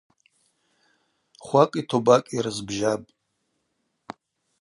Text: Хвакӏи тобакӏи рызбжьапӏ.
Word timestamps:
Хвакӏи 1.45 1.81
тобакӏи 1.89 2.37
рызбжьапӏ. 2.43 3.07